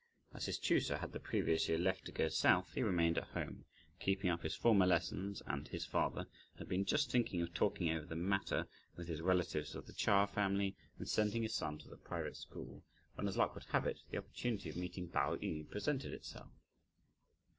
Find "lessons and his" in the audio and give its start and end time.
4.87-5.85